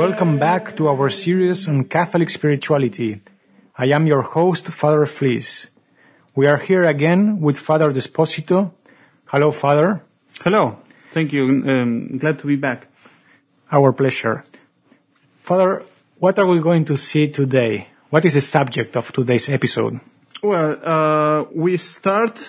[0.00, 3.20] Welcome back to our series on Catholic spirituality.
[3.76, 5.66] I am your host, Father Fleece.
[6.34, 8.72] We are here again with Father Desposito.
[9.26, 10.02] Hello, Father.
[10.40, 10.78] Hello.
[11.12, 11.42] Thank you.
[11.42, 12.86] Um, glad to be back.
[13.70, 14.42] Our pleasure.
[15.44, 15.82] Father,
[16.18, 17.88] what are we going to see today?
[18.08, 20.00] What is the subject of today's episode?
[20.42, 22.40] Well, uh, we start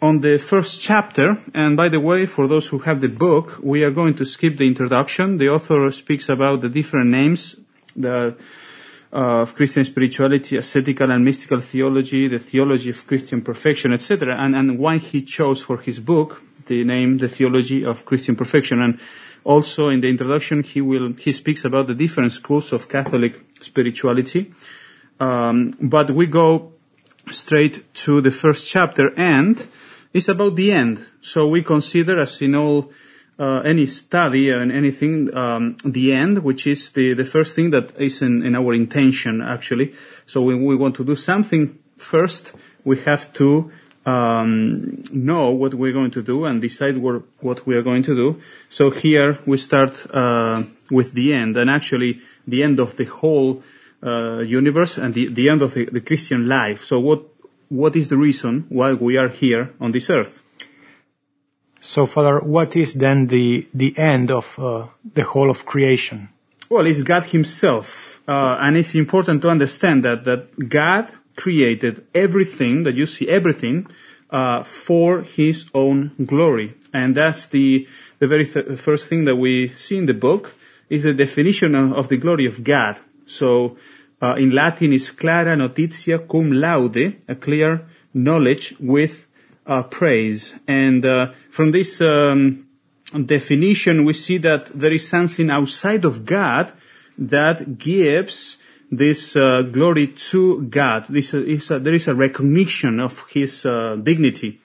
[0.00, 3.82] on the first chapter, and by the way, for those who have the book, we
[3.82, 5.38] are going to skip the introduction.
[5.38, 7.56] The author speaks about the different names
[7.96, 8.36] the,
[9.12, 14.54] uh, of Christian spirituality, ascetical and mystical theology, the theology of Christian perfection, etc., and,
[14.54, 18.80] and why he chose for his book the name, the theology of Christian perfection.
[18.80, 19.00] And
[19.42, 23.32] also in the introduction, he will, he speaks about the different schools of Catholic
[23.62, 24.52] spirituality.
[25.18, 26.72] Um, but we go
[27.32, 29.66] straight to the first chapter and
[30.12, 31.04] it's about the end.
[31.22, 32.90] So we consider as in all
[33.38, 38.00] uh, any study and anything, um, the end, which is the, the first thing that
[38.00, 39.94] is in, in our intention actually.
[40.26, 42.52] So when we want to do something first,
[42.84, 43.70] we have to
[44.06, 48.14] um, know what we're going to do and decide what, what we are going to
[48.14, 48.40] do.
[48.70, 53.62] So here we start uh, with the end, and actually the end of the whole
[54.02, 56.84] uh, universe and the, the end of the, the Christian life.
[56.84, 57.26] So what
[57.68, 60.40] what is the reason why we are here on this earth?
[61.80, 66.28] So, Father, what is then the the end of uh, the whole of creation?
[66.68, 72.82] Well, it's God Himself, uh, and it's important to understand that that God created everything
[72.82, 73.86] that you see, everything
[74.30, 77.86] uh, for His own glory, and that's the
[78.18, 80.54] the very th- first thing that we see in the book
[80.90, 82.98] is the definition of, of the glory of God.
[83.26, 83.76] So
[84.20, 89.12] uh, in Latin is clara notitia cum laude, a clear knowledge with
[89.66, 90.54] uh, praise.
[90.66, 92.66] And uh, from this um,
[93.26, 96.72] definition, we see that there is something outside of God
[97.18, 98.56] that gives
[98.90, 101.06] this uh, glory to God.
[101.08, 104.60] This is a, there is a recognition of His uh, dignity.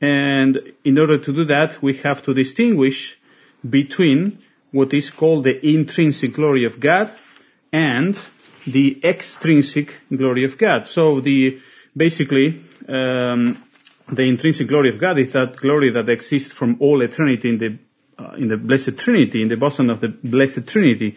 [0.00, 3.16] And in order to do that, we have to distinguish
[3.68, 4.38] between
[4.72, 7.14] what is called the intrinsic glory of God
[7.72, 8.18] and
[8.66, 10.86] the extrinsic glory of God.
[10.86, 11.58] So the
[11.96, 13.62] basically um,
[14.12, 17.78] the intrinsic glory of God is that glory that exists from all eternity in the
[18.22, 21.16] uh, in the blessed Trinity, in the bosom of the blessed Trinity.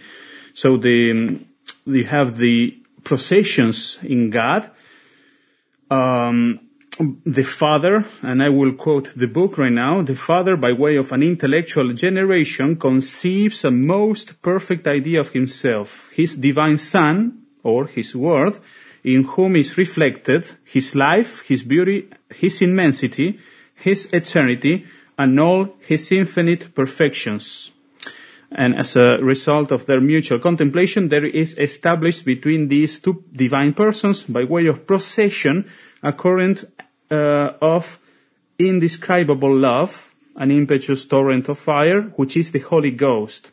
[0.53, 1.45] So the um,
[1.85, 4.71] you have the processions in God.
[5.91, 6.59] Um,
[7.25, 11.11] the Father, and I will quote the book right now, the Father, by way of
[11.11, 18.15] an intellectual generation, conceives a most perfect idea of himself, his divine Son, or his
[18.15, 18.59] Word,
[19.03, 23.39] in whom is reflected his life, his beauty, his immensity,
[23.75, 24.85] his eternity,
[25.17, 27.71] and all his infinite perfections.
[28.51, 33.73] And as a result of their mutual contemplation, there is established between these two divine
[33.73, 35.69] persons, by way of procession,
[36.03, 36.65] a current
[37.13, 37.99] of
[38.59, 43.51] indescribable love, an impetuous torrent of fire, which is the Holy Ghost.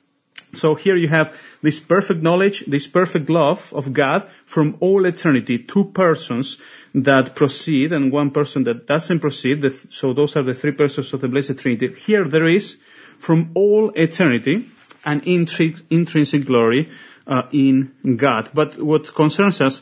[0.54, 5.58] So here you have this perfect knowledge, this perfect love of God from all eternity,
[5.58, 6.56] two persons
[6.94, 9.62] that proceed and one person that doesn't proceed.
[9.90, 11.94] So those are the three persons of the Blessed Trinity.
[11.94, 12.76] Here there is
[13.20, 14.68] from all eternity
[15.04, 16.90] an intrinsic glory
[17.26, 18.50] uh, in God.
[18.52, 19.80] But what concerns us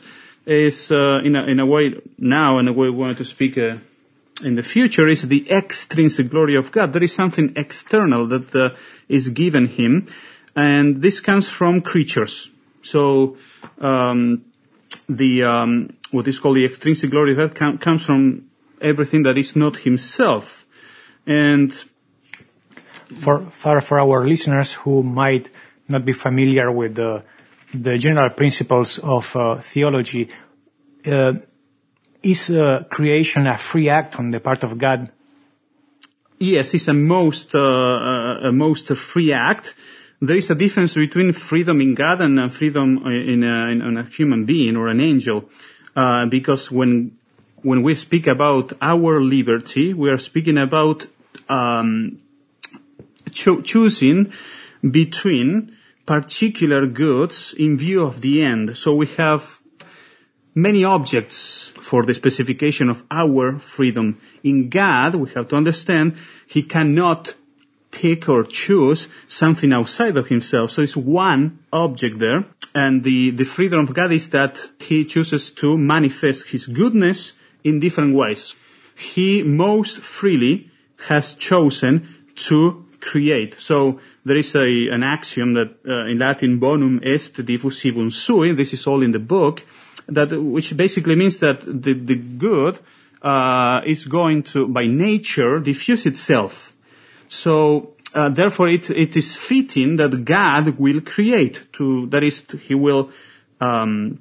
[0.49, 3.57] is, uh, in, a, in a way now, and a way we want to speak
[3.57, 3.77] uh,
[4.43, 6.93] in the future, is the extrinsic glory of God.
[6.93, 8.75] There is something external that uh,
[9.07, 10.07] is given Him
[10.55, 12.49] and this comes from creatures.
[12.83, 13.37] So
[13.81, 14.45] um,
[15.07, 18.49] the um, what is called the extrinsic glory of God com- comes from
[18.81, 20.65] everything that is not Himself,
[21.25, 21.73] and
[23.21, 25.49] for for for our listeners who might
[25.87, 27.23] not be familiar with the,
[27.73, 30.29] the general principles of uh, theology,
[31.05, 31.33] uh,
[32.21, 35.11] is uh, creation a free act on the part of God?
[36.39, 39.73] Yes, it's a most uh, a most free act.
[40.21, 44.45] There is a difference between freedom in God and freedom in a, in a, human
[44.45, 45.49] being or an angel,
[45.95, 47.17] uh, because when
[47.61, 51.05] when we speak about our liberty, we are speaking about
[51.49, 52.19] um,
[53.31, 54.31] cho- choosing
[54.81, 55.75] between
[56.09, 58.75] particular goods in view of the end.
[58.75, 59.43] So we have
[60.55, 64.19] many objects for the specification of our freedom.
[64.43, 66.17] In God, we have to understand
[66.47, 67.35] He cannot
[67.91, 70.71] pick or choose something outside of himself.
[70.71, 72.43] So it's one object there.
[72.73, 77.33] And the, the freedom of God is that he chooses to manifest his goodness
[77.63, 78.55] in different ways.
[78.95, 80.71] He most freely
[81.07, 81.93] has chosen
[82.47, 83.55] to create.
[83.59, 88.73] So there is a, an axiom that uh, in Latin bonum est diffusivum sui, this
[88.73, 89.61] is all in the book,
[90.07, 92.79] that which basically means that the, the good
[93.21, 96.73] uh, is going to, by nature, diffuse itself.
[97.27, 101.61] So uh, therefore, it, it is fitting that God will create.
[101.73, 103.11] To that is, He will
[103.61, 104.19] um,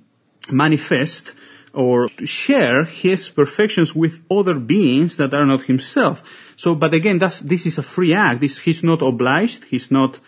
[0.50, 1.32] manifest
[1.78, 6.20] or share his perfections with other beings that are not himself.
[6.56, 8.40] So, but again, this is a free act.
[8.40, 9.64] This, he's not obliged.
[9.70, 10.18] He's not,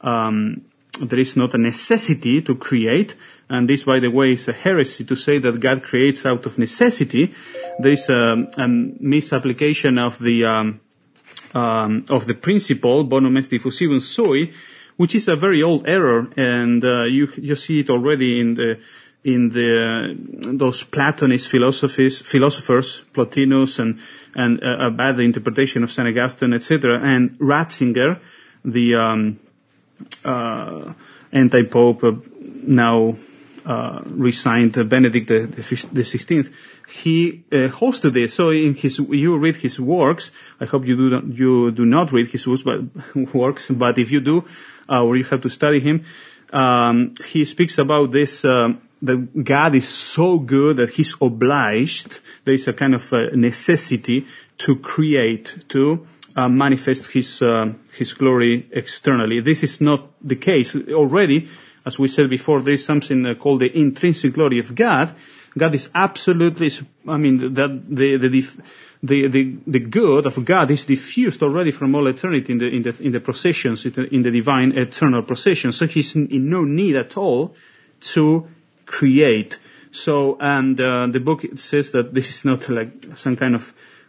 [0.00, 0.62] um,
[1.00, 3.14] there is not a necessity to create.
[3.48, 6.58] And this, by the way, is a heresy to say that God creates out of
[6.58, 7.32] necessity.
[7.78, 10.80] There is a, a misapplication of the, um,
[11.54, 14.52] um, of the principle, bonum est diffusivum sui,
[14.96, 18.76] which is a very old error, and uh, you you see it already in the
[19.26, 23.98] in the those Platonist philosophies, philosophers, Plotinus, and
[24.36, 28.20] and uh, about the interpretation of Saint Augustine, etc., and Ratzinger,
[28.64, 29.40] the um,
[30.24, 30.92] uh,
[31.32, 32.12] anti-pope, uh,
[32.66, 33.16] now
[33.64, 35.46] uh, resigned Benedict the,
[35.92, 36.52] the 16th,
[36.88, 38.34] he uh, hosted this.
[38.34, 40.30] So in his, you read his works.
[40.60, 43.66] I hope you do not, you do not read his works, but works.
[43.68, 44.44] But if you do,
[44.88, 46.04] uh, or you have to study him,
[46.52, 48.44] um, he speaks about this.
[48.44, 52.20] Um, that God is so good that He's obliged.
[52.44, 54.26] There is a kind of a necessity
[54.58, 56.06] to create, to
[56.36, 59.40] uh, manifest His uh, His glory externally.
[59.40, 61.48] This is not the case already.
[61.84, 65.14] As we said before, there is something uh, called the intrinsic glory of God.
[65.56, 66.70] God is absolutely,
[67.08, 68.48] I mean, that the, the,
[69.02, 72.82] the, the, the good of God is diffused already from all eternity in the, in
[72.82, 75.76] the, in the processions, in the divine eternal processions.
[75.78, 77.54] So he's in no need at all
[78.00, 78.48] to
[78.86, 79.58] create.
[79.92, 83.62] So, and uh, the book says that this is not like some kind of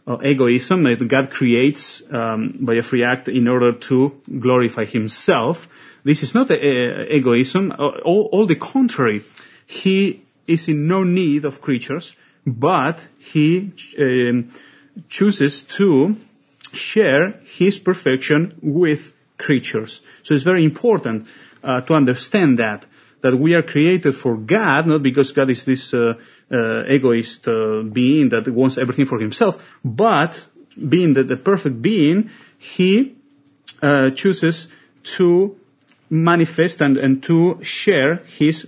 [0.07, 5.67] uh, egoism that God creates um, by a free act in order to glorify Himself.
[6.03, 7.73] This is not a, a, egoism.
[7.77, 9.23] All, all the contrary.
[9.65, 12.13] He is in no need of creatures,
[12.45, 14.51] but He um,
[15.09, 16.15] chooses to
[16.71, 20.01] share His perfection with creatures.
[20.23, 21.27] So it's very important
[21.63, 22.85] uh, to understand that
[23.21, 26.13] that we are created for God, not because God is this uh,
[26.51, 30.43] uh, egoist uh, being that wants everything for himself, but
[30.77, 33.15] being the, the perfect being, he
[33.81, 34.67] uh, chooses
[35.03, 35.55] to
[36.09, 38.65] manifest and, and to share his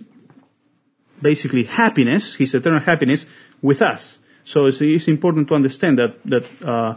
[1.21, 3.25] basically happiness, his eternal happiness,
[3.61, 4.18] with us.
[4.45, 6.95] So it's, it's important to understand that that uh,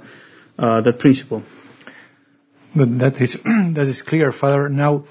[0.58, 1.42] uh, that principle.
[2.74, 4.68] But that is that is clear, Father.
[4.68, 5.04] Now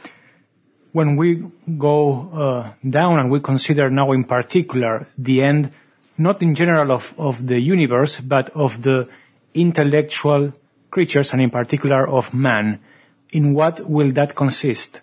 [0.91, 1.43] when we
[1.77, 5.71] go uh, down and we consider now in particular the end,
[6.17, 9.07] not in general of, of the universe, but of the
[9.53, 10.53] intellectual
[10.89, 12.79] creatures and in particular of man,
[13.31, 15.01] in what will that consist?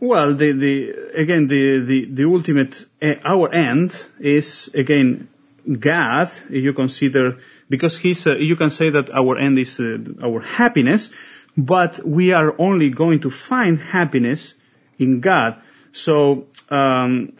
[0.00, 5.28] Well, the, the, again, the, the, the ultimate, uh, our end is, again,
[5.68, 10.40] God, you consider, because he's, uh, you can say that our end is uh, our
[10.40, 11.10] happiness,
[11.58, 14.54] but we are only going to find happiness
[14.96, 15.60] in God.
[15.92, 17.32] So um,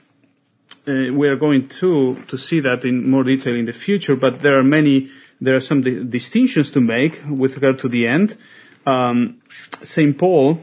[0.87, 4.17] uh, we are going to to see that in more detail in the future.
[4.17, 5.11] But there are many,
[5.41, 8.37] there are some di- distinctions to make with regard to the end.
[8.85, 9.41] Um,
[9.85, 10.59] Saint Paul,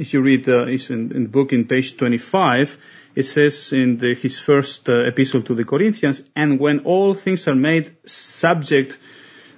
[0.00, 2.76] if you read uh, in, in, the book in page 25,
[3.14, 7.46] it says in the, his first uh, epistle to the Corinthians, and when all things
[7.46, 8.98] are made subject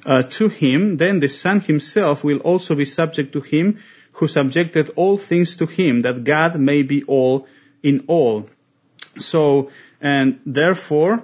[0.06, 3.78] uh, to him, then the Son himself will also be subject to him
[4.12, 7.46] who subjected all things to him, that God may be all
[7.82, 8.46] in all.
[9.18, 9.70] So,
[10.00, 11.22] and therefore,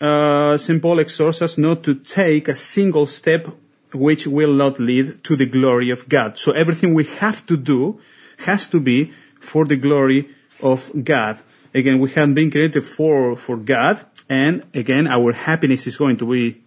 [0.00, 0.82] uh, St.
[0.82, 3.46] Paul exhorts us not to take a single step
[3.94, 6.38] which will not lead to the glory of God.
[6.38, 8.00] So everything we have to do
[8.38, 11.40] has to be for the glory of God.
[11.74, 16.30] Again, we have been created for, for God, and again, our happiness is going to
[16.30, 16.62] be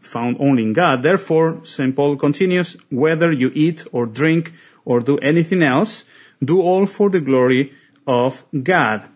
[0.00, 1.02] found only in God.
[1.02, 1.94] Therefore, St.
[1.94, 4.50] Paul continues, whether you eat or drink
[4.84, 6.04] or do anything else,
[6.42, 7.72] do all for the glory
[8.06, 9.08] of God.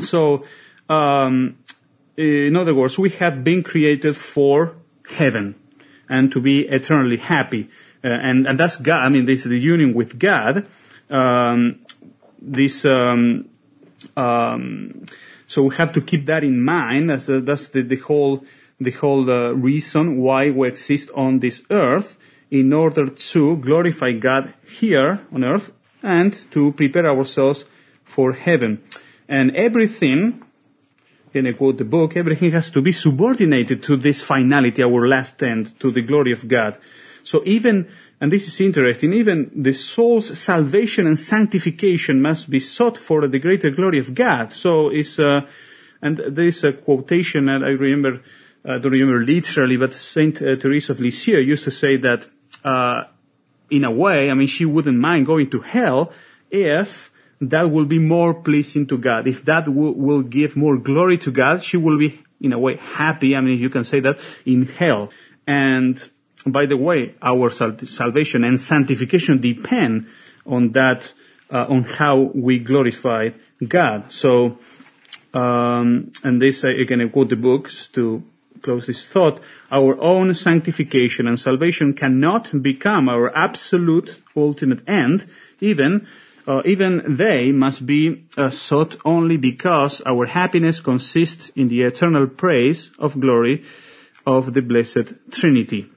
[0.00, 0.44] So,
[0.88, 1.58] um,
[2.16, 4.76] in other words, we have been created for
[5.08, 5.54] heaven
[6.08, 7.68] and to be eternally happy.
[8.04, 9.04] Uh, and, and that's God.
[9.06, 10.66] I mean, this is the union with God.
[11.10, 11.80] Um,
[12.40, 13.48] this, um,
[14.16, 15.06] um,
[15.46, 17.10] so we have to keep that in mind.
[17.10, 18.44] As uh, that's the, the whole,
[18.80, 22.16] the whole uh, reason why we exist on this earth
[22.50, 25.70] in order to glorify God here on earth
[26.02, 27.64] and to prepare ourselves
[28.04, 28.82] for heaven.
[29.28, 30.42] And everything,
[31.34, 35.42] and I quote the book, everything has to be subordinated to this finality, our last
[35.42, 36.76] end, to the glory of God.
[37.24, 37.88] So even,
[38.22, 43.40] and this is interesting, even the soul's salvation and sanctification must be sought for the
[43.40, 44.52] greater glory of God.
[44.52, 45.40] So it's, uh,
[46.00, 48.22] and there is a quotation that I remember,
[48.64, 52.24] I don't remember literally, but Saint uh, Teresa of Lisieux used to say that,
[52.64, 53.08] uh,
[53.72, 56.12] in a way, I mean, she wouldn't mind going to hell
[56.48, 57.10] if
[57.40, 59.26] that will be more pleasing to God.
[59.26, 62.76] If that will, will give more glory to God, she will be, in a way,
[62.76, 63.34] happy.
[63.34, 65.10] I mean, you can say that in hell.
[65.44, 66.00] And
[66.46, 70.06] by the way, our sal- salvation and sanctification depend
[70.46, 71.12] on that,
[71.50, 73.28] uh, on how we glorify
[73.66, 74.12] God.
[74.12, 74.58] So,
[75.34, 78.22] um, and this, uh, again, I quote the books to
[78.62, 79.40] close this thought.
[79.70, 85.26] Our own sanctification and salvation cannot become our absolute ultimate end,
[85.60, 86.06] even
[86.46, 92.26] uh, even they must be uh, sought only because our happiness consists in the eternal
[92.26, 93.64] praise of glory
[94.26, 95.88] of the blessed Trinity.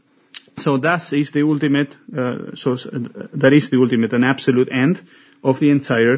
[0.58, 5.02] So that is the ultimate, uh, so uh, that is the ultimate and absolute end
[5.44, 6.18] of the entire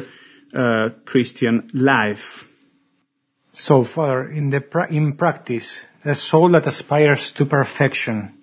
[0.54, 2.46] uh, Christian life.
[3.52, 8.34] So, Father, in the pra- in practice, a soul that aspires to perfection,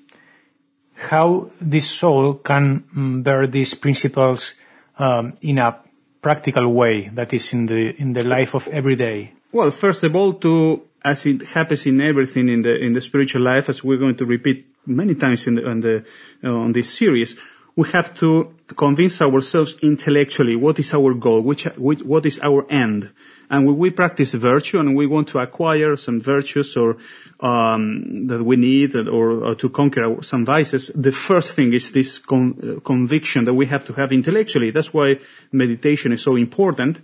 [0.94, 4.54] how this soul can mm, bear these principles
[5.00, 5.80] um, in a
[6.22, 9.34] practical way that is in the in the life of every day?
[9.52, 13.44] Well, first of all, to as it happens in everything in the in the spiritual
[13.44, 16.06] life, as we're going to repeat many times in the, on the
[16.44, 17.36] uh, on this series,
[17.76, 22.72] we have to convince ourselves intellectually what is our goal, which, which what is our
[22.72, 23.10] end.
[23.50, 26.98] And when we practice virtue and we want to acquire some virtues or
[27.42, 31.92] um, that we need or, or to conquer our, some vices, the first thing is
[31.92, 34.72] this con- uh, conviction that we have to have intellectually.
[34.72, 35.16] That's why
[35.52, 37.02] meditation is so important.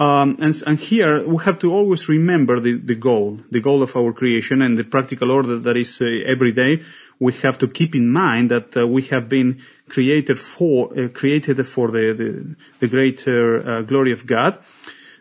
[0.00, 3.96] Um, and, and, here we have to always remember the, the, goal, the goal of
[3.96, 6.84] our creation and the practical order that is uh, every day.
[7.20, 11.66] We have to keep in mind that uh, we have been created for uh, created
[11.66, 14.58] for the the, the greater uh, glory of God.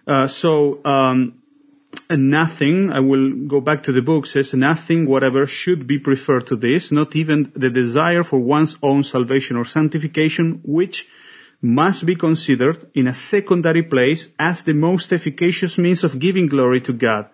[0.08, 1.42] Uh, so um,
[2.10, 2.92] nothing.
[2.94, 4.28] I will go back to the book.
[4.28, 6.92] Says nothing, whatever, should be preferred to this.
[6.92, 11.08] Not even the desire for one's own salvation or sanctification, which
[11.62, 16.82] must be considered in a secondary place as the most efficacious means of giving glory
[16.82, 17.30] to God.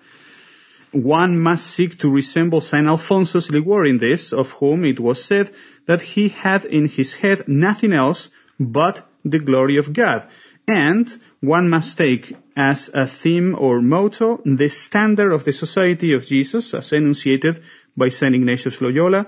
[0.93, 5.51] One must seek to resemble Saint Alphonsus Liguori in this, of whom it was said
[5.88, 10.27] that he had in his head nothing else but the glory of God.
[10.67, 16.25] And one must take as a theme or motto the standard of the Society of
[16.25, 17.62] Jesus as enunciated
[17.97, 19.25] by Saint Ignatius Loyola,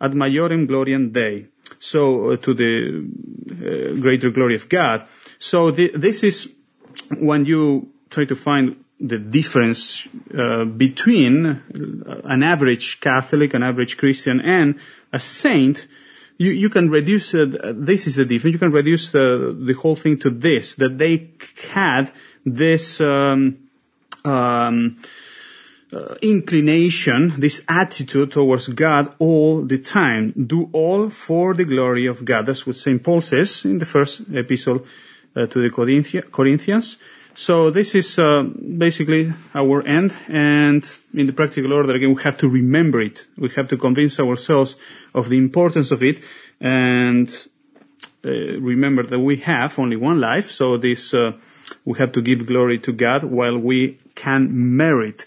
[0.00, 1.46] ad majorem gloriam Dei
[1.78, 3.08] so uh, to the
[3.50, 5.06] uh, greater glory of God.
[5.38, 6.48] So the, this is
[7.18, 10.06] when you try to find the difference
[10.38, 14.76] uh, between uh, an average Catholic, an average Christian, and
[15.12, 15.86] a saint.
[16.38, 19.96] You, you can reduce, uh, this is the difference, you can reduce uh, the whole
[19.96, 21.30] thing to this, that they
[21.72, 22.12] had
[22.44, 23.68] this, um,
[24.24, 24.98] um,
[25.92, 30.32] uh, inclination, this attitude towards God all the time.
[30.46, 32.46] Do all for the glory of God.
[32.46, 33.02] That's what St.
[33.02, 34.86] Paul says in the first epistle
[35.36, 35.70] uh, to the
[36.32, 36.96] Corinthians.
[37.36, 38.44] So this is uh,
[38.78, 43.26] basically our end, and in the practical order, again, we have to remember it.
[43.36, 44.76] We have to convince ourselves
[45.14, 46.22] of the importance of it,
[46.60, 47.28] and
[48.24, 50.52] uh, remember that we have only one life.
[50.52, 51.32] So this, uh,
[51.84, 55.26] we have to give glory to God while we can merit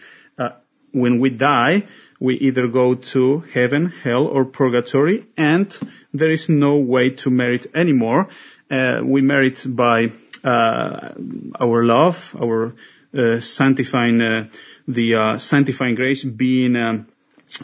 [0.98, 1.88] when we die,
[2.20, 5.76] we either go to heaven, hell, or purgatory, and
[6.14, 8.28] there is no way to merit anymore.
[8.70, 10.08] Uh, we merit by
[10.44, 11.14] uh,
[11.60, 12.76] our love, our
[13.18, 14.50] uh, sanctifying, uh,
[14.88, 16.76] the sanctifying grace being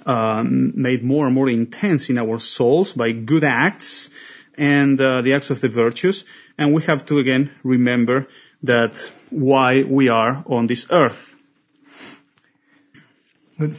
[0.05, 4.09] um, made more and more intense in our souls by good acts
[4.57, 6.23] and the acts of the virtues.
[6.57, 8.27] And we have to again remember
[8.61, 8.93] that
[9.29, 11.19] why we are on this earth.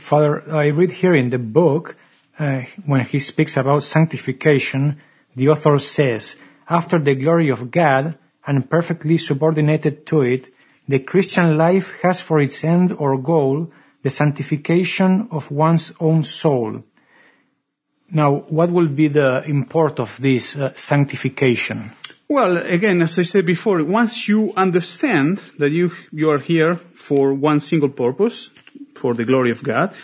[0.03, 1.97] Father, I read here in the book,
[2.39, 5.01] uh, when he speaks about sanctification,
[5.37, 6.37] the author says,
[6.69, 10.49] after the glory of God and perfectly subordinated to it,
[10.89, 16.83] the Christian life has for its end or goal the sanctification of one's own soul.
[18.11, 21.93] Now, what will be the import of this uh, sanctification?
[22.29, 27.35] Well, again, as I said before, once you understand that you, you are here for
[27.35, 28.51] one single purpose,
[28.97, 29.95] for the glory of God,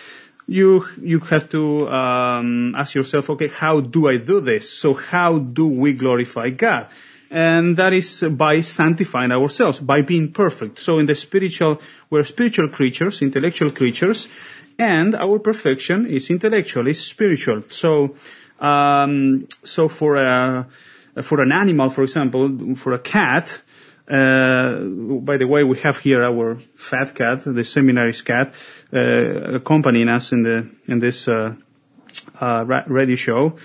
[0.50, 4.68] you, you have to um, ask yourself, okay, how do I do this?
[4.68, 6.88] So how do we glorify God?
[7.30, 10.80] and that is by sanctifying ourselves, by being perfect.
[10.80, 11.80] So in the spiritual,
[12.10, 14.26] we're spiritual creatures, intellectual creatures,
[14.78, 17.62] and our perfection is intellectual, is spiritual.
[17.68, 18.16] So,
[18.58, 20.66] um, so for a,
[21.22, 23.62] for an animal, for example, for a cat,
[24.10, 24.80] uh,
[25.20, 28.52] by the way, we have here our fat cat, the seminary's cat,
[28.92, 31.54] uh, accompanying us in the in this uh,
[32.40, 33.56] uh radio show,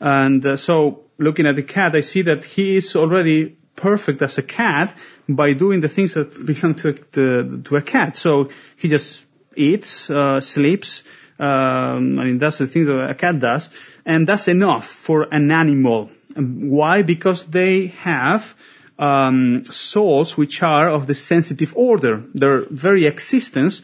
[0.00, 4.38] and uh, so looking at the cat, I see that he is already perfect as
[4.38, 4.96] a cat
[5.28, 8.16] by doing the things that belong to, to, to a cat.
[8.16, 9.24] So he just
[9.56, 11.02] eats, uh, sleeps,
[11.38, 13.68] um, I mean, that's the thing that a cat does,
[14.04, 16.10] and that's enough for an animal.
[16.36, 17.02] Why?
[17.02, 18.54] Because they have
[18.98, 22.22] um, souls which are of the sensitive order.
[22.34, 23.82] Their very existence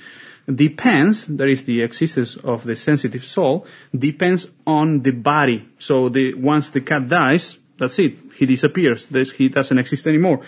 [0.52, 5.68] depends, that is the existence of the sensitive soul, depends on the body.
[5.78, 8.16] So the, once the cat dies, that's it.
[8.36, 9.06] He disappears.
[9.36, 10.46] He doesn't exist anymore.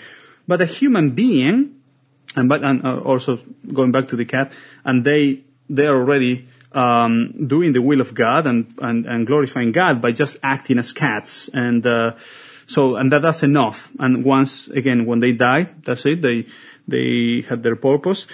[0.49, 1.77] But a human being,
[2.35, 3.39] and, but, and uh, also
[3.73, 4.53] going back to the cat,
[4.85, 10.01] and they, they're already, um, doing the will of God and, and, and glorifying God
[10.01, 11.51] by just acting as cats.
[11.53, 12.13] And, uh,
[12.71, 13.91] so, and that, that's enough.
[13.99, 16.23] And once, again, when they die, that's it.
[16.23, 16.47] They,
[16.87, 18.29] they had their purpose.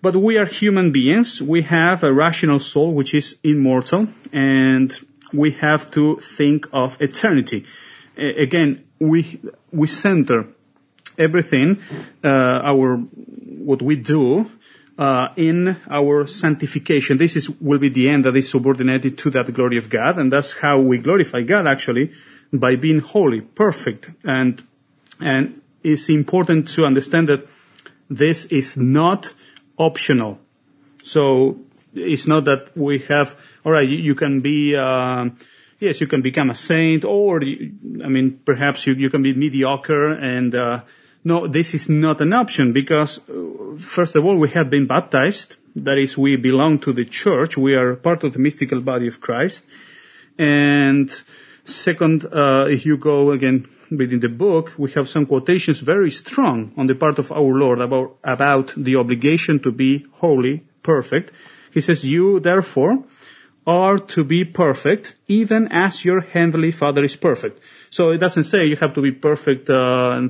[0.00, 1.42] But we are human beings.
[1.42, 4.96] We have a rational soul which is immortal and
[5.32, 7.66] we have to think of eternity.
[8.16, 9.40] again, we,
[9.72, 10.46] we center
[11.18, 11.82] everything,
[12.22, 14.48] uh, our, what we do,
[14.98, 17.18] uh, in our sanctification.
[17.18, 20.30] This is, will be the end that is subordinated to that glory of God, and
[20.32, 22.12] that's how we glorify God actually,
[22.52, 24.62] by being holy, perfect, and,
[25.20, 27.46] and it's important to understand that
[28.08, 29.32] this is not
[29.78, 30.38] optional.
[31.04, 31.60] So
[31.94, 33.34] it's not that we have,
[33.64, 35.26] all right, you, you can be, uh,
[35.78, 37.72] yes, you can become a saint, or you,
[38.04, 40.80] I mean, perhaps you, you can be mediocre and, uh,
[41.22, 45.56] no, this is not an option because, uh, first of all, we have been baptized.
[45.76, 47.56] That is, we belong to the church.
[47.56, 49.62] We are part of the mystical body of Christ.
[50.38, 51.12] And
[51.74, 56.72] second, uh, if you go again reading the book, we have some quotations very strong
[56.76, 61.32] on the part of our Lord about, about the obligation to be holy, perfect.
[61.72, 63.04] He says, you therefore
[63.66, 67.60] are to be perfect, even as your heavenly Father is perfect.
[67.90, 70.20] So it doesn't say you have to be perfect, uh,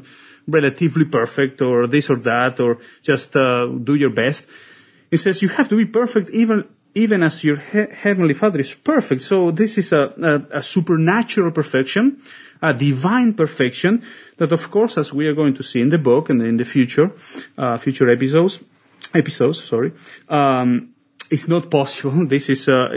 [0.46, 4.44] relatively perfect, or this or that, or just uh, do your best.
[5.11, 8.74] It says you have to be perfect, even even as your he- heavenly Father is
[8.74, 9.22] perfect.
[9.22, 10.12] So this is a,
[10.53, 12.22] a, a supernatural perfection
[12.62, 14.03] a divine perfection
[14.38, 16.64] that of course as we are going to see in the book and in the
[16.64, 17.11] future,
[17.57, 18.59] uh, future episodes,
[19.14, 19.92] episodes, sorry,
[20.29, 20.94] um,
[21.31, 22.26] it's not possible.
[22.29, 22.88] This is, uh,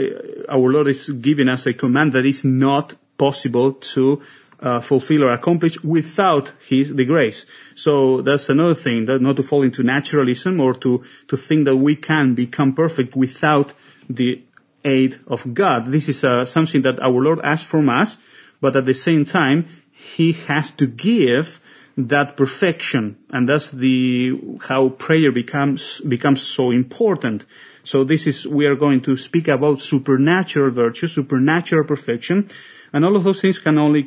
[0.48, 4.22] our Lord is giving us a command that is not possible to
[4.60, 7.44] uh, fulfill or accomplish without His the grace.
[7.74, 11.76] So that's another thing that not to fall into naturalism or to to think that
[11.76, 13.72] we can become perfect without
[14.08, 14.42] the
[14.84, 15.90] aid of God.
[15.90, 18.18] This is uh, something that our Lord asks from us
[18.64, 21.60] but at the same time, he has to give
[21.98, 23.18] that perfection.
[23.28, 27.44] And that's the, how prayer becomes, becomes so important.
[27.82, 32.48] So this is, we are going to speak about supernatural virtue, supernatural perfection,
[32.94, 34.04] and all of those things can only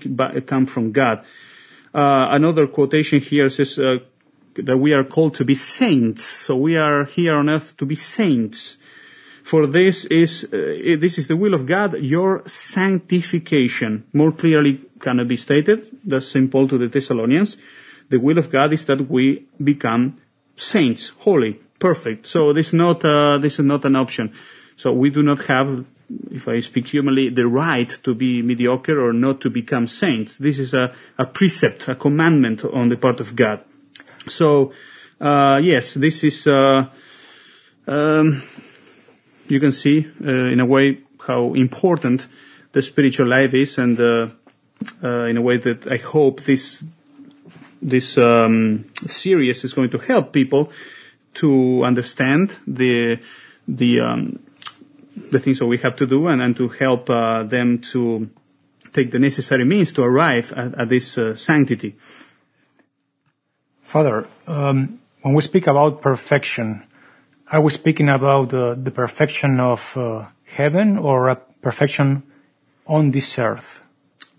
[0.48, 1.20] come from God.
[1.94, 3.98] Uh, another quotation here says uh,
[4.56, 6.24] that we are called to be saints.
[6.24, 8.76] So we are here on earth to be saints.
[9.50, 14.04] For this is, uh, this is the will of God, your sanctification.
[14.12, 15.88] More clearly cannot be stated.
[16.04, 16.52] That's St.
[16.52, 17.56] Paul to the Thessalonians.
[18.10, 20.20] The will of God is that we become
[20.58, 22.28] saints, holy, perfect.
[22.28, 24.34] So this is not, uh, this is not an option.
[24.76, 25.86] So we do not have,
[26.30, 30.36] if I speak humanly, the right to be mediocre or not to become saints.
[30.36, 33.62] This is a, a precept, a commandment on the part of God.
[34.28, 34.74] So,
[35.22, 36.90] uh, yes, this is, uh,
[37.88, 38.44] um,
[39.48, 42.26] you can see uh, in a way how important
[42.74, 44.28] the spiritual life is and uh,
[45.04, 46.84] uh, in a way that I hope this
[47.82, 50.72] this um, series is going to help people
[51.36, 53.18] to understand the
[53.68, 54.40] the um,
[55.32, 58.30] the things that we have to do and, and to help uh, them to
[58.94, 61.96] take the necessary means to arrive at, at this uh, sanctity.
[63.84, 66.87] Father, um, when we speak about perfection,
[67.52, 72.24] are we speaking about uh, the perfection of uh, heaven or a perfection
[72.86, 73.80] on this earth?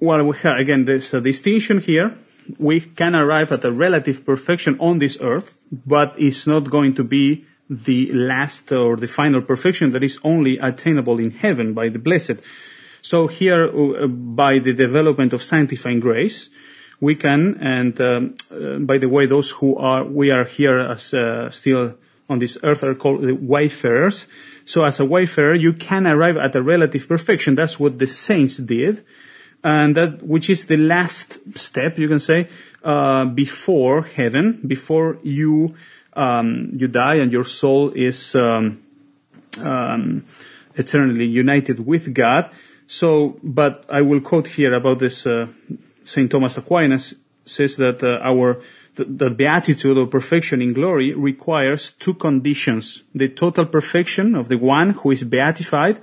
[0.01, 2.17] Well, we have, again, there's a distinction here.
[2.59, 7.05] We can arrive at a relative perfection on this earth, but it's not going to
[7.05, 11.99] be the last or the final perfection that is only attainable in heaven by the
[11.99, 12.41] blessed.
[13.03, 16.49] So here, uh, by the development of sanctifying grace,
[17.01, 21.13] we can, and um, uh, by the way, those who are, we are here as
[21.15, 21.95] uh, still
[22.29, 24.27] on this earth are called the wayfarers.
[24.67, 27.55] So as a wayfarer, you can arrive at a relative perfection.
[27.55, 29.05] That's what the saints did.
[29.65, 32.49] And that, which is the last step, you can say,
[32.85, 35.75] uh, before heaven, before you,
[36.13, 38.83] um, you die and your soul is, um,
[39.57, 40.25] um,
[40.77, 42.51] eternally united with God.
[42.87, 45.47] So, but I will quote here about this, uh,
[46.05, 46.31] St.
[46.31, 47.15] Thomas Aquinas
[47.45, 48.63] says that uh, our
[48.99, 54.91] the, beatitude or perfection in glory requires two conditions: the total perfection of the one
[54.91, 56.01] who is beatified,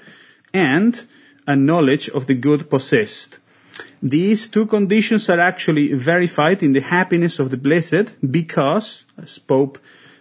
[0.54, 1.06] and
[1.48, 3.38] a knowledge of the good possessed.
[4.02, 9.78] These two conditions are actually verified in the happiness of the blessed because, as Pope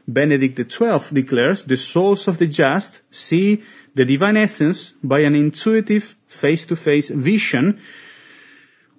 [0.06, 3.62] Benedict XII declares, the souls of the just see
[3.94, 7.80] the divine essence by an intuitive face-to-face vision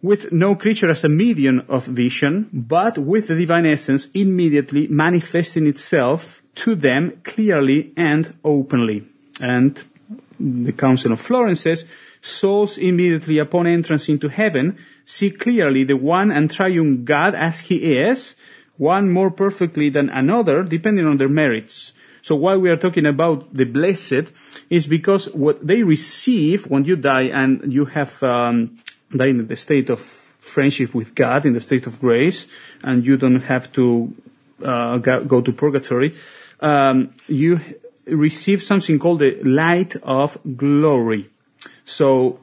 [0.05, 5.65] with no creature as a medium of vision, but with the divine essence immediately manifesting
[5.65, 9.03] itself to them clearly and openly.
[9.39, 9.79] And
[10.39, 11.85] the Council of Florence says,
[12.21, 17.77] souls immediately upon entrance into heaven see clearly the one and triune God as he
[18.11, 18.35] is,
[18.77, 21.93] one more perfectly than another, depending on their merits.
[22.21, 24.31] So why we are talking about the blessed
[24.69, 28.79] is because what they receive when you die and you have um,
[29.17, 29.99] die in the state of
[30.39, 32.45] friendship with God, in the state of grace,
[32.84, 34.13] and you don't have to
[34.63, 36.15] uh, go to purgatory,
[36.62, 37.60] um, you
[38.06, 41.30] receive something called the light of glory.
[41.86, 42.39] So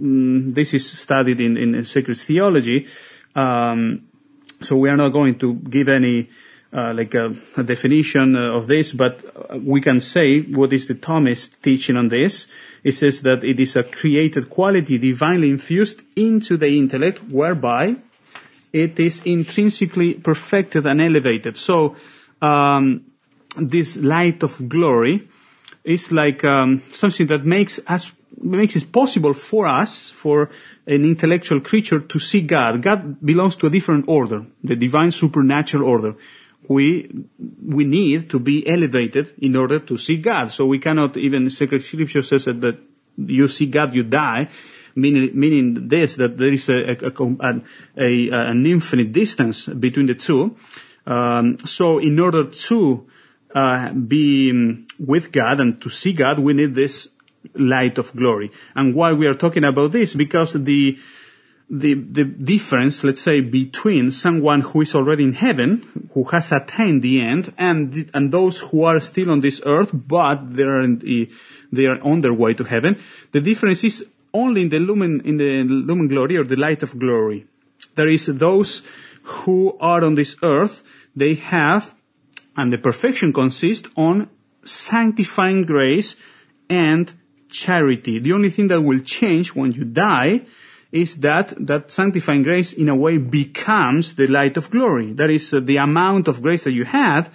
[0.00, 2.86] mm, this is studied in, in sacred theology.
[3.34, 4.08] Um,
[4.62, 6.30] so we are not going to give any
[6.74, 9.20] uh, like a, a definition of this, but
[9.62, 12.46] we can say what is the Thomist teaching on this
[12.84, 17.96] it says that it is a created quality divinely infused into the intellect whereby
[18.72, 21.56] it is intrinsically perfected and elevated.
[21.56, 21.96] So,
[22.40, 23.04] um,
[23.56, 25.28] this light of glory
[25.84, 30.50] is like um, something that makes us makes it possible for us, for
[30.86, 32.82] an intellectual creature, to see God.
[32.82, 36.14] God belongs to a different order, the divine supernatural order
[36.68, 37.10] we
[37.66, 40.50] we need to be elevated in order to see God.
[40.52, 42.78] So we cannot even sacred scripture says that,
[43.16, 44.48] you see God, you die.
[44.94, 47.50] Meaning, meaning this, that there is a, a,
[47.96, 50.54] a, an infinite distance between the two.
[51.06, 53.06] Um, so in order to
[53.54, 57.08] uh, be with God and to see God, we need this
[57.54, 58.50] light of glory.
[58.74, 60.14] And why we are talking about this?
[60.14, 60.98] Because the
[61.70, 67.02] the, the difference, let's say, between someone who is already in heaven, who has attained
[67.02, 71.30] the end, and, and those who are still on this earth, but they are, the,
[71.72, 73.00] they are on their way to heaven,
[73.32, 76.98] the difference is only in the lumen, in the lumen glory or the light of
[76.98, 77.46] glory.
[77.96, 78.82] There is those
[79.22, 80.82] who are on this earth,
[81.14, 81.90] they have,
[82.56, 84.28] and the perfection consists on
[84.64, 86.16] sanctifying grace
[86.68, 87.12] and
[87.50, 88.18] charity.
[88.18, 90.42] The only thing that will change when you die
[90.92, 95.14] is that that sanctifying grace in a way becomes the light of glory.
[95.14, 97.30] That is uh, the amount of grace that you had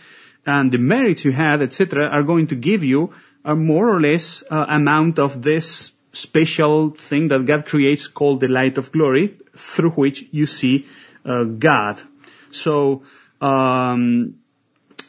[0.45, 4.43] and the merits you had, etc., are going to give you a more or less
[4.49, 9.91] uh, amount of this special thing that God creates called the light of glory through
[9.91, 10.85] which you see
[11.25, 12.01] uh, God.
[12.51, 13.03] So,
[13.41, 14.35] um,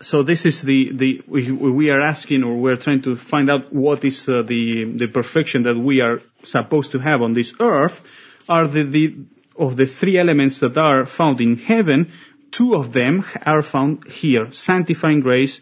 [0.01, 4.05] so this is the, the, we, are asking or we're trying to find out what
[4.05, 8.01] is uh, the, the perfection that we are supposed to have on this earth
[8.49, 9.15] are the, the,
[9.59, 12.13] of the three elements that are found in heaven,
[12.51, 15.61] two of them are found here, sanctifying grace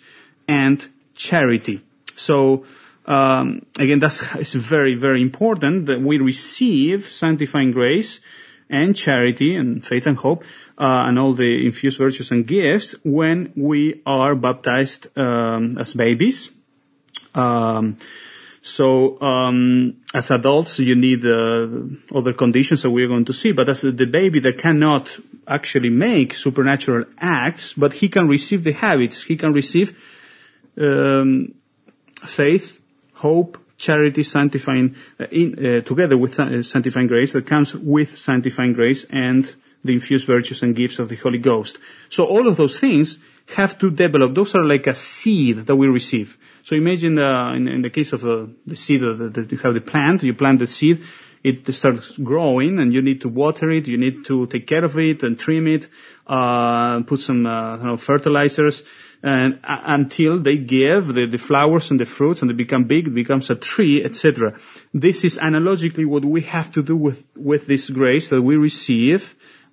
[0.49, 1.83] and charity.
[2.17, 2.65] So,
[3.07, 8.21] um, again, that's it's very, very important that we receive sanctifying grace
[8.69, 10.43] and charity and faith and hope
[10.79, 16.51] uh, and all the infused virtues and gifts when we are baptized um, as babies.
[17.35, 17.99] Um,
[18.67, 23.53] So um, as adults, you need uh, other conditions that we're going to see.
[23.53, 25.09] But as the baby that cannot
[25.47, 29.23] actually make supernatural acts, but he can receive the habits.
[29.23, 29.97] He can receive
[30.81, 31.55] um,
[32.27, 32.73] faith,
[33.15, 38.73] hope, charity, sanctifying, uh, in, uh, together with uh, sanctifying grace that comes with sanctifying
[38.73, 41.79] grace and the infused virtues and gifts of the Holy Ghost.
[42.09, 43.17] So all of those things
[43.55, 44.35] have to develop.
[44.35, 46.37] Those are like a seed that we receive.
[46.67, 49.81] So imagine uh, in, in, the case of uh, the seed that you have the
[49.81, 51.01] plant, you plant the seed,
[51.45, 54.99] it starts growing and you need to water it, you need to take care of
[54.99, 55.87] it and trim it,
[56.27, 58.83] uh, put some uh, you know, fertilizers,
[59.23, 63.07] and uh, until they give the, the flowers and the fruits and they become big,
[63.07, 64.59] it becomes a tree, etc.
[64.93, 69.25] This is analogically what we have to do with, with this grace that we receive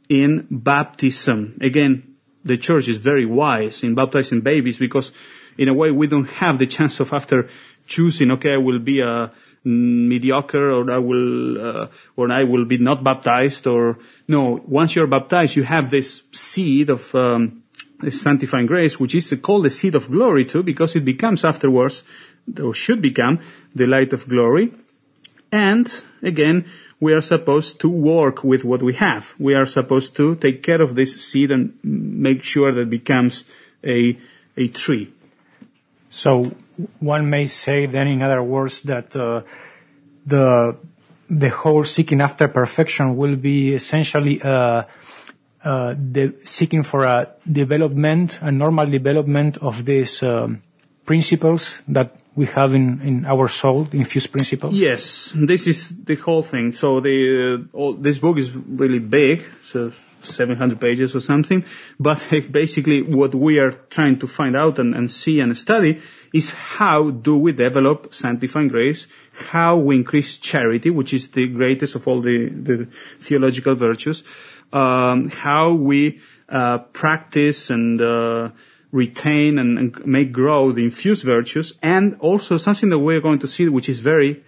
[0.09, 1.57] in baptism.
[1.59, 5.11] Again, the church is very wise in baptizing babies because
[5.57, 7.49] in a way we don't have the chance of after
[7.87, 9.31] choosing, okay, I will be a
[9.65, 15.07] mediocre or I will, uh, or I will be not baptized or no, once you're
[15.07, 17.63] baptized, you have this seed of, um,
[18.09, 22.03] sanctifying grace, which is called the seed of glory too, because it becomes afterwards,
[22.61, 23.39] or should become,
[23.73, 24.73] the light of glory.
[25.51, 26.65] And again,
[26.99, 29.27] we are supposed to work with what we have.
[29.39, 33.43] We are supposed to take care of this seed and make sure that it becomes
[33.83, 34.17] a,
[34.57, 35.13] a tree.
[36.13, 36.43] So
[36.99, 39.41] one may say then, in other words, that uh,
[40.27, 40.77] the
[41.27, 44.83] the whole seeking after perfection will be essentially uh,
[45.63, 50.61] uh, the seeking for a development, a normal development of these um,
[51.03, 54.73] principles that we have in, in our soul, infused principles.
[54.73, 56.73] Yes, this is the whole thing.
[56.73, 59.91] So the uh, all, this book is really big, so
[60.23, 61.65] 700 pages or something.
[61.99, 66.01] But basically what we are trying to find out and, and see and study
[66.33, 71.95] is how do we develop sanctifying grace, how we increase charity, which is the greatest
[71.95, 72.87] of all the, the
[73.21, 74.23] theological virtues,
[74.71, 76.19] um, how we
[76.49, 78.49] uh, practice and uh,
[78.93, 83.47] retain and, and, make grow the infused virtues, and also something that we're going to
[83.47, 84.43] see, which is very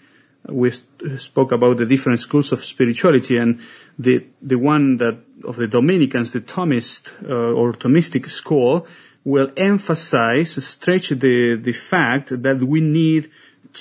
[0.48, 0.72] we
[1.18, 3.60] spoke about the different schools of spirituality and
[3.98, 8.86] the the one that of the Dominicans, the Thomist uh, or Thomistic school,
[9.24, 13.32] will emphasize, stretch the the fact that we need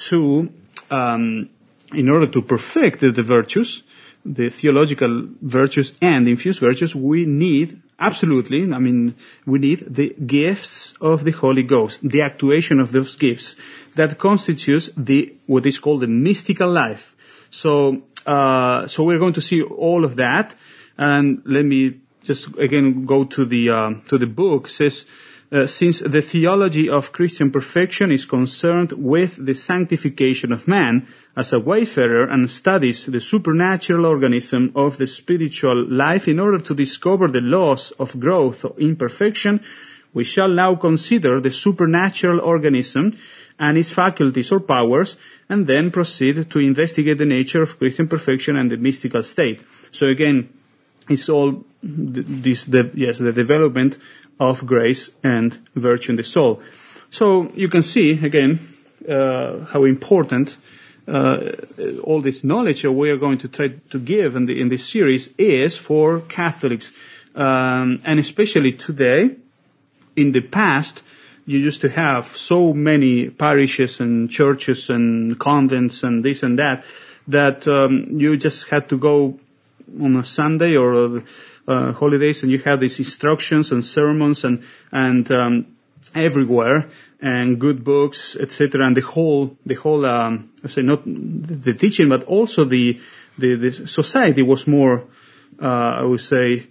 [0.09, 0.49] to,
[0.91, 1.51] um,
[1.93, 3.83] in order to perfect the, the virtues,
[4.25, 10.95] the theological virtues and infused virtues, we need absolutely, I mean, we need the gifts
[11.01, 13.57] of the Holy Ghost, the actuation of those gifts
[13.97, 17.15] that constitutes the, what is called the mystical life.
[17.51, 20.55] So, uh, so we're going to see all of that.
[20.99, 24.67] And let me just again go to the, uh, to the book.
[24.67, 25.05] It says,
[25.55, 31.53] uh, since the theology of Christian perfection is concerned with the sanctification of man as
[31.53, 37.29] a wayfarer and studies the supernatural organism of the spiritual life in order to discover
[37.29, 39.61] the laws of growth or imperfection,
[40.13, 43.17] we shall now consider the supernatural organism
[43.59, 45.17] and its faculties or powers,
[45.49, 49.63] and then proceed to investigate the nature of Christian perfection and the mystical state.
[49.93, 50.49] So again,
[51.09, 53.99] it's all this, the, yes, the development
[54.41, 56.63] of grace and virtue in the soul.
[57.11, 58.75] So you can see again
[59.09, 60.57] uh, how important
[61.07, 61.39] uh,
[62.03, 64.89] all this knowledge that we are going to try to give in, the, in this
[64.89, 66.91] series is for Catholics,
[67.35, 69.37] um, and especially today.
[70.17, 71.03] In the past,
[71.45, 76.85] you used to have so many parishes and churches and convents and this and that
[77.27, 79.39] that um, you just had to go
[80.01, 81.23] on a Sunday or
[81.67, 85.67] uh, holidays and you have these instructions and sermons and and um,
[86.15, 91.75] everywhere and good books etc and the whole the whole um, I say not the
[91.75, 93.01] teaching but also the
[93.39, 95.05] the, the society was more
[95.63, 96.67] uh, I would say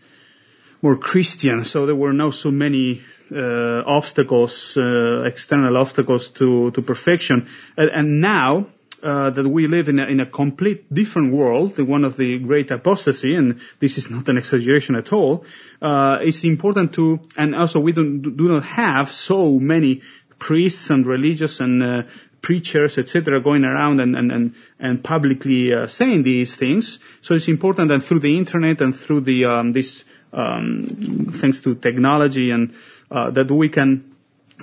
[0.81, 3.01] more Christian so there were not so many
[3.31, 7.47] uh, obstacles, uh, external obstacles to, to perfection.
[7.77, 8.67] And, and now,
[9.03, 12.71] uh, that we live in a, in a complete different world, one of the great
[12.71, 15.45] apostasy, and this is not an exaggeration at all,
[15.81, 20.01] uh, it's important to, and also we don't, do not have so many
[20.39, 22.01] priests and religious and uh,
[22.41, 26.99] preachers, etc., going around and, and, and, and publicly uh, saying these things.
[27.21, 31.75] So it's important that through the internet and through the, um, this, um, thanks to
[31.75, 32.73] technology and
[33.09, 34.15] uh, that we can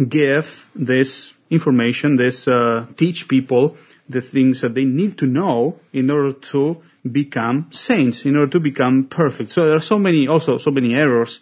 [0.09, 3.77] give this information, this uh, teach people
[4.11, 8.61] the things that they need to know in order to become saints, in order to
[8.61, 9.53] become perfect.
[9.53, 11.41] So there are so many, also so many errors,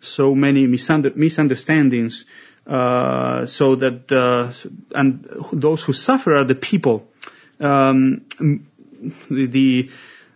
[0.00, 2.24] so many misunder- misunderstandings
[2.66, 4.52] Uh, so that uh,
[4.94, 7.08] and those who suffer are the people.
[7.58, 8.26] Um,
[9.28, 9.88] the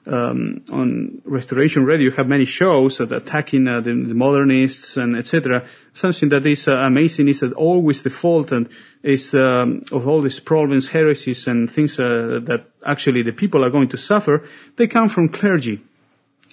[0.07, 5.17] um, on Restoration Radio, you have many shows that attacking uh, the, the, modernists and
[5.17, 5.67] etc.
[5.95, 8.69] Something that is uh, amazing is that always the fault and
[9.03, 13.71] is um, of all these problems, heresies, and things uh, that actually the people are
[13.71, 14.47] going to suffer.
[14.77, 15.83] They come from clergy.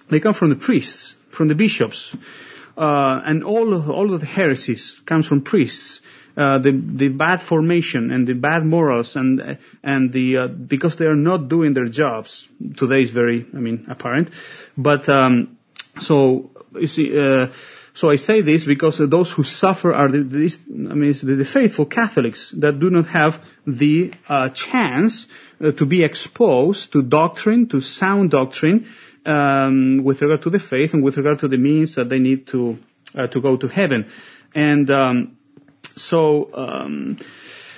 [0.09, 2.13] They come from the priests, from the bishops,
[2.77, 6.01] uh, and all of all of the heresies comes from priests.
[6.37, 11.05] Uh, the the bad formation and the bad morals and and the uh, because they
[11.05, 14.29] are not doing their jobs today is very I mean apparent,
[14.77, 15.57] but um,
[15.99, 17.11] so you see.
[17.17, 17.47] Uh,
[17.93, 21.43] so I say this because those who suffer are the, the I mean, the, the,
[21.43, 25.27] faithful Catholics that do not have the uh, chance
[25.61, 28.87] uh, to be exposed to doctrine, to sound doctrine,
[29.25, 32.47] um, with regard to the faith and with regard to the means that they need
[32.47, 32.77] to
[33.13, 34.09] uh, to go to heaven.
[34.55, 35.37] And um,
[35.95, 37.17] so um,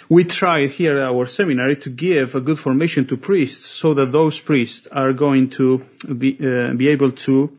[0.10, 4.12] we try here at our seminary to give a good formation to priests so that
[4.12, 5.84] those priests are going to
[6.18, 7.58] be, uh, be able to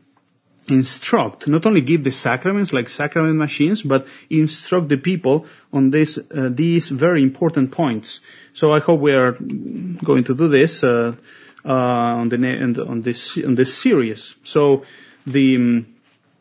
[0.67, 6.17] instruct, not only give the sacraments like sacrament machines, but instruct the people on this,
[6.17, 8.19] uh, these very important points.
[8.53, 11.13] So I hope we are going to do this uh,
[11.67, 12.37] uh on the
[12.87, 14.35] on this on this series.
[14.43, 14.85] So
[15.25, 15.94] the um,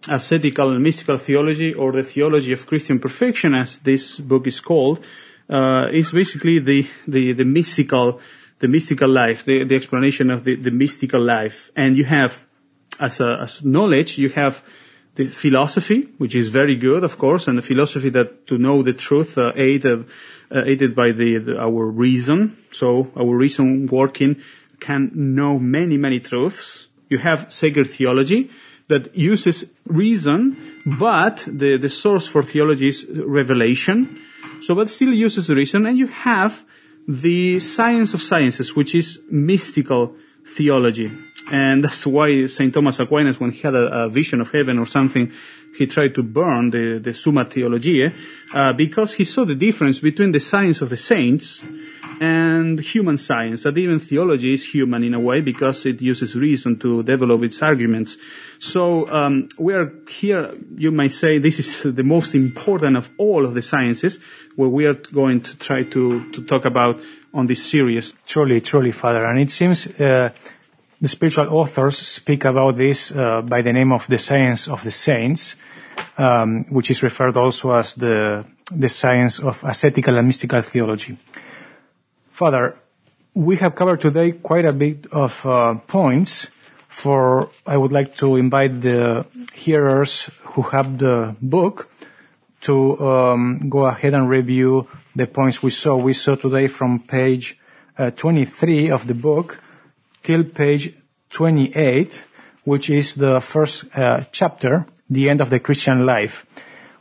[0.08, 5.04] ascetical and mystical theology, or the theology of Christian perfection, as this book is called,
[5.50, 8.20] uh, is basically the, the, the mystical,
[8.60, 11.70] the mystical life, the, the explanation of the, the mystical life.
[11.76, 12.32] And you have,
[13.00, 14.62] as a, as knowledge, you have
[15.16, 18.92] the philosophy, which is very good, of course, and the philosophy that to know the
[18.92, 20.06] truth, uh, aided,
[20.50, 22.56] uh, aided by the, the, our reason.
[22.72, 24.42] So our reason working
[24.80, 26.86] can know many, many truths.
[27.08, 28.50] You have sacred theology,
[28.88, 34.20] that uses reason, but the, the source for theology is revelation.
[34.62, 36.64] So, but still uses reason, and you have
[37.08, 40.16] the science of sciences, which is mystical
[40.56, 41.10] theology.
[41.50, 42.72] And that's why St.
[42.72, 45.32] Thomas Aquinas, when he had a, a, vision of heaven or something,
[45.78, 48.12] he tried to burn the, the Summa Theologiae,
[48.54, 51.62] uh, because he saw the difference between the science of the saints
[52.20, 56.78] and human science, that even theology is human in a way because it uses reason
[56.78, 58.16] to develop its arguments.
[58.60, 63.44] So um, we are here, you might say, this is the most important of all
[63.44, 64.18] of the sciences,
[64.54, 67.00] where we are going to try to, to talk about
[67.32, 68.14] on this series.
[68.26, 69.24] Truly, truly, Father.
[69.24, 70.30] And it seems uh,
[71.00, 74.92] the spiritual authors speak about this uh, by the name of the science of the
[74.92, 75.56] saints,
[76.18, 81.18] um, which is referred also as the the science of ascetical and mystical theology.
[82.30, 82.76] Father,
[83.34, 86.48] we have covered today quite a bit of uh, points.
[86.88, 91.90] For I would like to invite the hearers who have the book
[92.62, 95.96] to um, go ahead and review the points we saw.
[95.96, 97.58] We saw today from page
[97.98, 99.58] uh, 23 of the book
[100.22, 100.94] till page
[101.30, 102.22] 28,
[102.64, 106.46] which is the first uh, chapter, the end of the Christian life.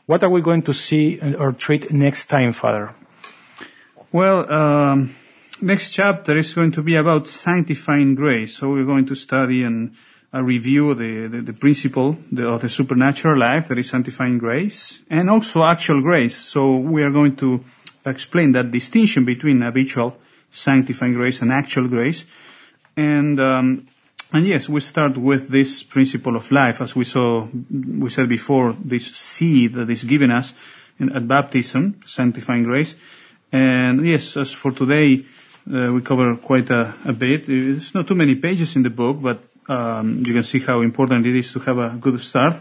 [0.05, 2.93] What are we going to see or treat next time, Father?
[4.11, 5.15] Well, um
[5.63, 8.57] next chapter is going to be about sanctifying grace.
[8.57, 9.95] So we're going to study and
[10.33, 14.99] uh, review the, the, the principle the, of the supernatural life that is sanctifying grace
[15.09, 16.35] and also actual grace.
[16.35, 17.63] So we are going to
[18.05, 20.17] explain that distinction between habitual
[20.51, 22.25] sanctifying grace and actual grace.
[22.97, 23.87] And, um,
[24.33, 28.75] and yes, we start with this principle of life, as we saw, we said before,
[28.83, 30.53] this seed that is given us
[30.99, 32.95] in, at baptism, sanctifying grace.
[33.51, 35.25] And yes, as for today,
[35.71, 37.47] uh, we cover quite a, a, bit.
[37.47, 41.27] It's not too many pages in the book, but um, you can see how important
[41.27, 42.55] it is to have a good start.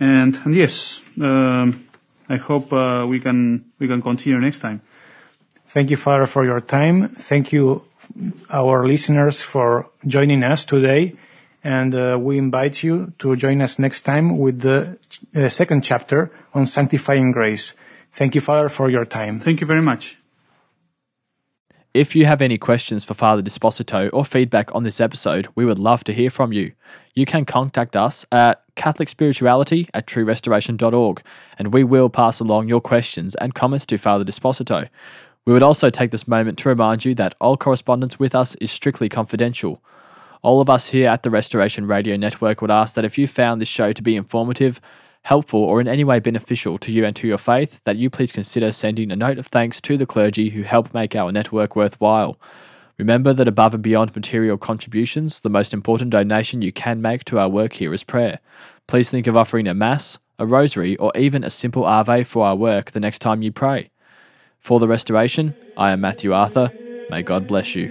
[0.00, 1.86] And, and yes, um,
[2.28, 4.80] I hope uh, we can we can continue next time.
[5.68, 7.16] Thank you, Father, for your time.
[7.20, 7.82] Thank you,
[8.50, 11.14] our listeners, for joining us today.
[11.64, 14.98] And uh, we invite you to join us next time with the
[15.34, 17.72] uh, second chapter on sanctifying grace.
[18.14, 19.40] Thank you, Father, for your time.
[19.40, 20.16] Thank you very much.
[21.94, 25.78] If you have any questions for Father Despósito or feedback on this episode, we would
[25.78, 26.72] love to hear from you.
[27.14, 31.22] You can contact us at catholicspirituality at truerestoration.org
[31.58, 34.88] and we will pass along your questions and comments to Father Despósito.
[35.44, 38.70] We would also take this moment to remind you that all correspondence with us is
[38.70, 39.82] strictly confidential.
[40.42, 43.60] All of us here at the Restoration Radio Network would ask that if you found
[43.60, 44.80] this show to be informative,
[45.22, 48.30] helpful, or in any way beneficial to you and to your faith, that you please
[48.30, 52.38] consider sending a note of thanks to the clergy who help make our network worthwhile.
[52.98, 57.40] Remember that above and beyond material contributions, the most important donation you can make to
[57.40, 58.38] our work here is prayer.
[58.86, 62.54] Please think of offering a Mass, a rosary, or even a simple Ave for our
[62.54, 63.90] work the next time you pray.
[64.62, 66.72] For the Restoration, I am Matthew Arthur.
[67.10, 67.90] May God bless you.